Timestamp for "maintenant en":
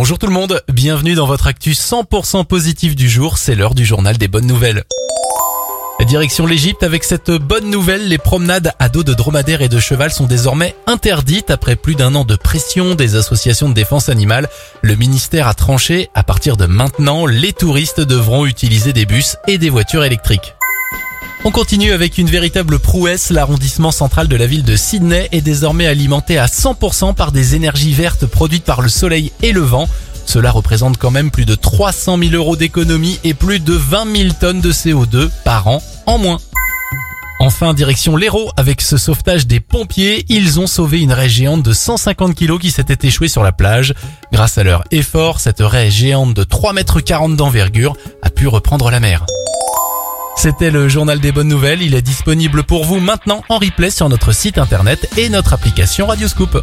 52.98-53.58